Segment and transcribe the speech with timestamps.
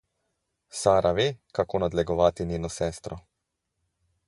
[0.79, 1.25] Sara ve,
[1.59, 3.21] kako nadlegovati njeno sestro.